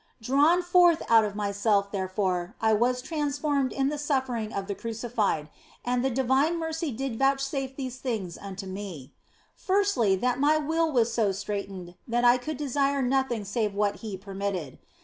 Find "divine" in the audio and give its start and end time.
6.09-6.57